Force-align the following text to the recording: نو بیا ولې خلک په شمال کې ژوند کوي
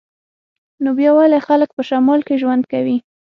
نو 0.83 0.89
بیا 0.97 1.11
ولې 1.13 1.39
خلک 1.47 1.69
په 1.77 1.81
شمال 1.89 2.19
کې 2.27 2.35
ژوند 2.41 2.63
کوي 2.71 2.97